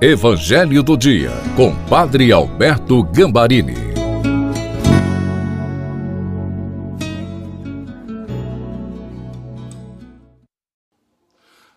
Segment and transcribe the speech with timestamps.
[0.00, 3.74] Evangelho do Dia, com Padre Alberto Gambarini.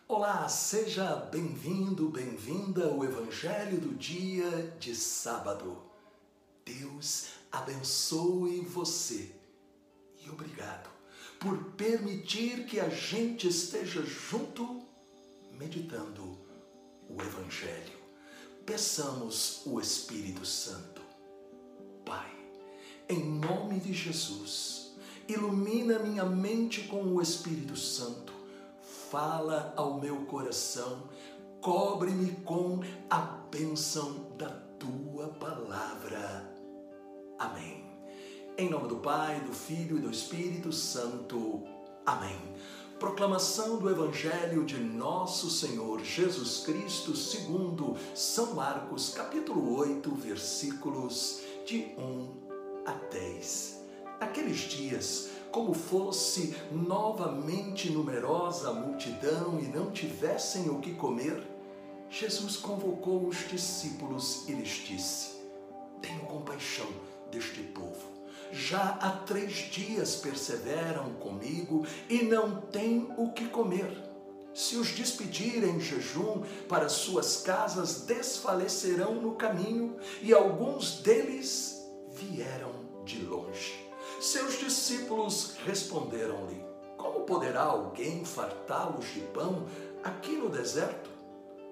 [0.08, 5.82] Olá, seja bem-vindo, bem-vinda ao Evangelho do Dia de sábado.
[6.64, 9.32] Deus abençoe você
[10.24, 10.92] e obrigado
[11.40, 14.84] por permitir que a gente esteja junto
[15.58, 16.38] meditando
[17.10, 18.01] o Evangelho.
[18.66, 21.02] Peçamos o Espírito Santo.
[22.06, 22.32] Pai,
[23.10, 24.94] em nome de Jesus,
[25.28, 28.34] ilumina minha mente com o Espírito Santo.
[29.10, 31.04] Fala ao meu coração,
[31.60, 32.80] cobre-me com
[33.10, 36.50] a bênção da tua palavra.
[37.38, 37.84] Amém.
[38.58, 41.64] Em nome do Pai, do Filho e do Espírito Santo.
[42.06, 42.38] Amém.
[43.02, 51.96] Proclamação do Evangelho de Nosso Senhor Jesus Cristo, segundo São Marcos, capítulo 8, versículos de
[51.98, 52.30] 1
[52.86, 53.84] a 10.
[54.20, 61.42] Naqueles dias, como fosse novamente numerosa a multidão e não tivessem o que comer,
[62.08, 65.42] Jesus convocou os discípulos e lhes disse:
[66.04, 66.88] Tenho compaixão
[67.32, 68.11] deste povo
[68.52, 74.12] já há três dias perseveram comigo e não têm o que comer.
[74.54, 82.74] Se os despedirem em jejum para suas casas, desfalecerão no caminho, e alguns deles vieram
[83.06, 83.90] de longe.
[84.20, 86.64] Seus discípulos responderam-lhe:
[86.98, 89.66] Como poderá alguém fartá-los de pão
[90.04, 91.10] aqui no deserto?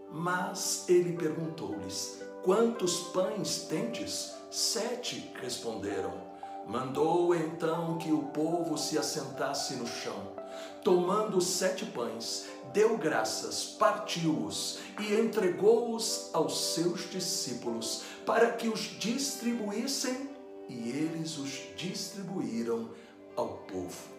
[0.09, 4.33] Mas ele perguntou-lhes: Quantos pães tendes?
[4.49, 6.29] Sete responderam.
[6.69, 10.37] Mandou então que o povo se assentasse no chão.
[10.83, 20.29] Tomando sete pães, deu graças, partiu-os e entregou-os aos seus discípulos para que os distribuíssem,
[20.69, 22.91] e eles os distribuíram
[23.35, 24.13] ao povo.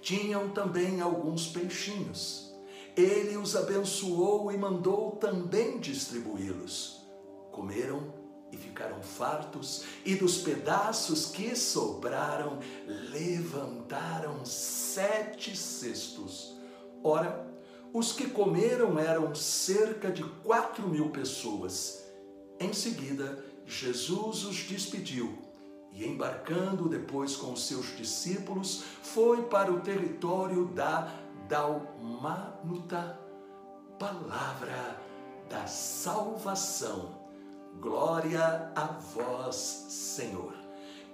[0.00, 2.50] Tinham também alguns peixinhos.
[2.96, 7.04] Ele os abençoou e mandou também distribuí-los.
[7.52, 8.19] Comeram
[8.52, 16.56] e ficaram fartos, e dos pedaços que sobraram, levantaram sete cestos.
[17.02, 17.48] Ora,
[17.92, 22.04] os que comeram eram cerca de quatro mil pessoas.
[22.58, 25.38] Em seguida, Jesus os despediu
[25.92, 31.12] e, embarcando depois com os seus discípulos, foi para o território da
[31.48, 33.18] Dalmanuta,
[33.98, 35.00] palavra
[35.48, 37.19] da salvação.
[37.78, 39.54] Glória a vós,
[39.88, 40.54] Senhor.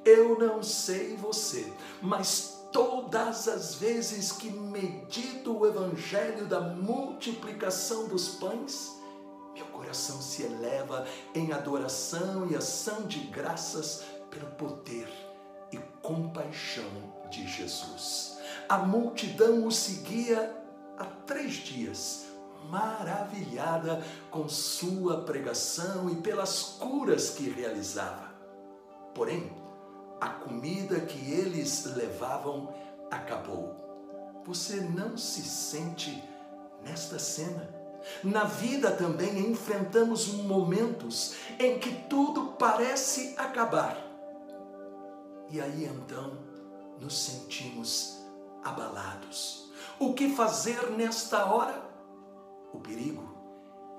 [0.04, 8.36] Eu não sei você, mas todas as vezes que medito o evangelho da multiplicação dos
[8.36, 8.94] pães,
[9.54, 15.08] meu coração se eleva em adoração e ação de graças pelo poder
[15.72, 16.90] e compaixão
[17.30, 18.38] de Jesus.
[18.68, 20.56] A multidão o seguia
[20.98, 22.25] há três dias
[22.68, 28.34] maravilhada com sua pregação e pelas curas que realizava.
[29.14, 29.52] Porém,
[30.20, 32.74] a comida que eles levavam
[33.10, 34.42] acabou.
[34.44, 36.22] Você não se sente
[36.82, 37.74] nesta cena?
[38.22, 43.96] Na vida também enfrentamos momentos em que tudo parece acabar.
[45.50, 46.38] E aí então
[47.00, 48.18] nos sentimos
[48.64, 49.70] abalados.
[49.98, 51.82] O que fazer nesta hora?
[52.76, 53.26] O perigo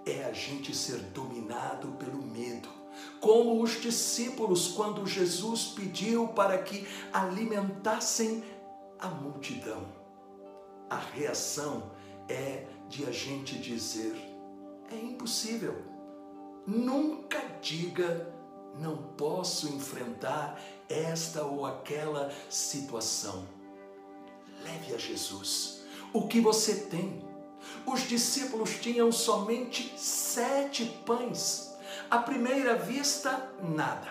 [0.06, 2.70] é a gente ser dominado pelo medo,
[3.20, 8.44] como os discípulos quando Jesus pediu para que alimentassem
[9.00, 9.84] a multidão.
[10.92, 11.92] A reação
[12.30, 14.14] é de a gente dizer:
[14.92, 15.76] é impossível.
[16.68, 18.32] Nunca diga
[18.78, 23.48] não posso enfrentar esta ou aquela situação.
[24.64, 25.84] Leve a Jesus
[26.14, 27.26] o que você tem
[27.88, 31.74] os discípulos tinham somente sete pães.
[32.12, 34.08] À primeira vista, nada.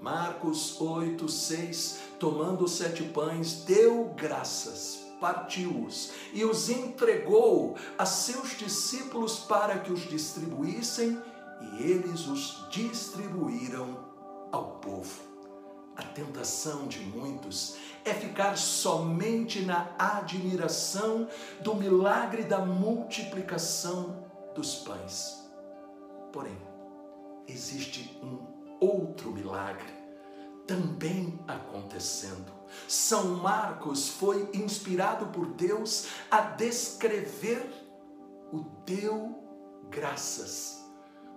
[0.00, 8.56] Marcos 8, 6, tomando os sete pães, deu graças, partiu-os e os entregou a seus
[8.56, 11.22] discípulos para que os distribuíssem,
[11.60, 13.98] e eles os distribuíram
[14.50, 15.29] ao povo.
[16.00, 17.76] A tentação de muitos
[18.06, 21.28] é ficar somente na admiração
[21.60, 25.46] do milagre da multiplicação dos pães.
[26.32, 26.56] Porém,
[27.46, 28.38] existe um
[28.80, 29.92] outro milagre
[30.66, 32.50] também acontecendo.
[32.88, 37.62] São Marcos foi inspirado por Deus a descrever
[38.50, 39.38] o deu
[39.90, 40.80] graças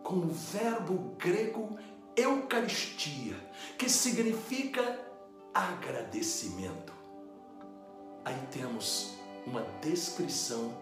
[0.04, 1.78] com o verbo grego
[2.16, 3.36] Eucaristia,
[3.78, 5.00] que significa
[5.54, 6.94] agradecimento.
[8.26, 9.16] Aí temos
[9.46, 10.74] uma descrição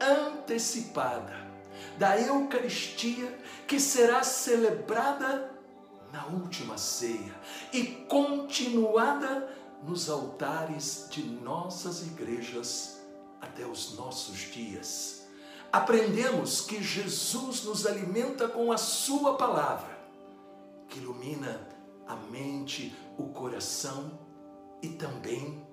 [0.00, 1.50] antecipada
[1.98, 5.50] da Eucaristia que será celebrada
[6.12, 7.34] na última ceia
[7.72, 9.48] e continuada
[9.82, 13.00] nos altares de nossas igrejas
[13.40, 15.26] até os nossos dias.
[15.72, 19.98] Aprendemos que Jesus nos alimenta com a Sua palavra,
[20.92, 21.68] que ilumina
[22.06, 24.18] a mente, o coração
[24.82, 25.66] e também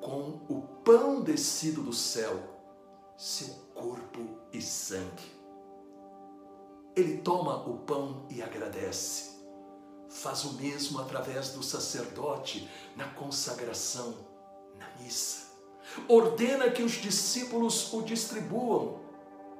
[0.00, 2.38] com o pão descido do céu,
[3.16, 5.34] seu corpo e sangue.
[6.94, 9.36] Ele toma o pão e agradece
[10.16, 14.14] faz o mesmo através do sacerdote na consagração,
[14.78, 15.46] na missa.
[16.08, 19.00] Ordena que os discípulos o distribuam,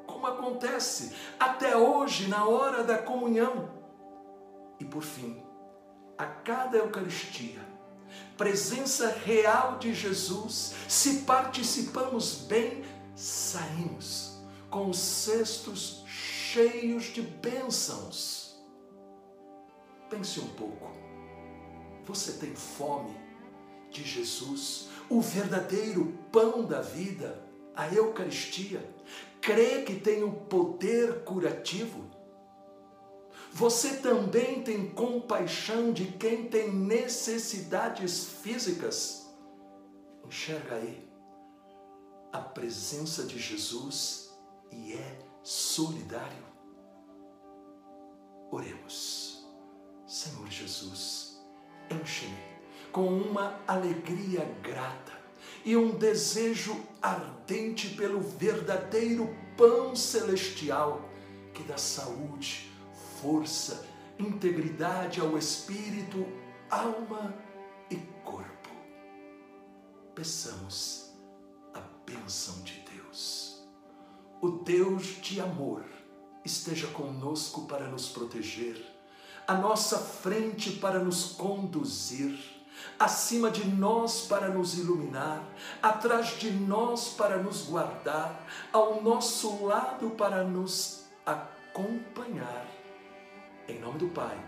[0.07, 3.86] como acontece até hoje na hora da comunhão.
[4.79, 5.43] E por fim,
[6.19, 7.61] a cada Eucaristia,
[8.37, 12.85] presença real de Jesus, se participamos bem,
[13.15, 14.39] saímos
[14.71, 18.47] com os cestos cheios de bênçãos
[20.09, 20.93] Pense um pouco.
[22.05, 23.17] Você tem fome
[23.91, 27.43] de Jesus, o verdadeiro pão da vida,
[27.75, 28.89] a Eucaristia?
[29.41, 32.05] Crê que tem o poder curativo?
[33.57, 39.35] Você também tem compaixão de quem tem necessidades físicas?
[40.27, 41.09] Enxerga aí
[42.31, 44.31] a presença de Jesus
[44.71, 46.45] e é solidário.
[48.51, 49.49] Oremos.
[50.07, 51.43] Senhor Jesus,
[51.91, 52.37] enche-me
[52.93, 55.15] com uma alegria grata
[55.65, 61.09] e um desejo ardente pelo verdadeiro pão celestial
[61.55, 62.66] que dá saúde,
[63.27, 63.85] força,
[64.21, 66.25] integridade ao espírito,
[66.71, 67.35] alma
[67.91, 68.71] e corpo.
[70.15, 71.11] Peçamos
[71.75, 73.67] a bênção de Deus.
[74.41, 75.85] O Deus de amor
[76.45, 78.81] esteja conosco para nos proteger
[79.45, 82.39] à nossa frente para nos conduzir,
[82.99, 85.43] acima de nós para nos iluminar,
[85.83, 92.76] atrás de nós para nos guardar, ao nosso lado para nos acompanhar.
[93.69, 94.39] Em nome do Pai,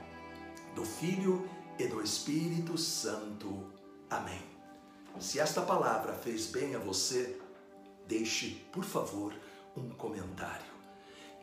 [0.77, 3.67] do Filho e do Espírito Santo.
[4.09, 4.41] Amém.
[5.19, 7.37] Se esta palavra fez bem a você,
[8.07, 9.35] deixe, por favor,
[9.77, 10.71] um comentário.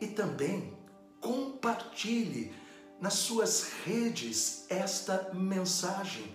[0.00, 0.74] E também
[1.20, 2.54] compartilhe
[2.98, 6.34] nas suas redes esta mensagem.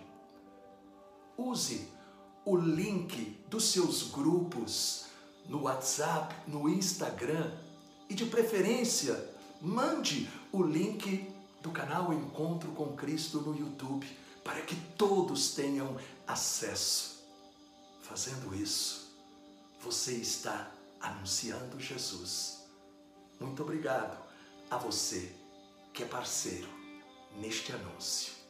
[1.36, 1.88] Use
[2.46, 5.08] o link dos seus grupos
[5.48, 7.52] no WhatsApp, no Instagram
[8.08, 9.28] e, de preferência,
[9.60, 11.31] mande o link
[11.62, 14.08] do canal Encontro com Cristo no YouTube
[14.44, 15.98] para que todos tenham
[16.28, 17.22] acesso.
[18.02, 19.12] Fazendo isso,
[19.82, 22.62] você está anunciando Jesus.
[23.40, 24.18] Muito obrigado
[24.70, 25.34] a você
[25.94, 26.70] que é parceiro
[27.40, 28.41] neste anúncio.